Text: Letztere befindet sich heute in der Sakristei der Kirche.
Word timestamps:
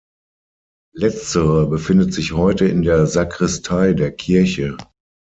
Letztere 0.95 1.67
befindet 1.67 2.11
sich 2.11 2.33
heute 2.33 2.65
in 2.65 2.81
der 2.81 3.05
Sakristei 3.05 3.93
der 3.93 4.11
Kirche. 4.11 4.75